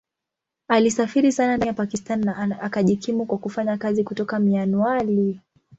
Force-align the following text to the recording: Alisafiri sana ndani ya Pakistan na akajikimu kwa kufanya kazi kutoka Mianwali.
Alisafiri 0.67 1.31
sana 1.31 1.57
ndani 1.57 1.67
ya 1.67 1.73
Pakistan 1.73 2.19
na 2.25 2.59
akajikimu 2.61 3.25
kwa 3.25 3.37
kufanya 3.37 3.77
kazi 3.77 4.03
kutoka 4.03 4.39
Mianwali. 4.39 5.39